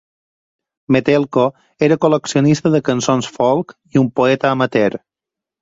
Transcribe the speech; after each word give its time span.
Metelko 0.95 1.43
era 1.89 1.99
col·leccionista 2.07 2.73
de 2.77 2.81
cançons 2.89 3.29
folk 3.39 3.77
i 3.97 4.03
un 4.05 4.09
poeta 4.23 4.57
amateur. 4.57 4.99